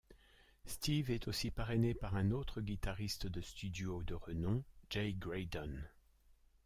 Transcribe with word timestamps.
Steve 0.65 1.11
est 1.11 1.27
aussi 1.27 1.51
parrainé 1.51 1.93
par 1.93 2.15
un 2.15 2.31
autre 2.31 2.59
guitariste 2.59 3.27
de 3.27 3.39
studio 3.39 4.01
de 4.01 4.15
renom: 4.15 4.63
Jay 4.89 5.13
Graydon. 5.13 5.77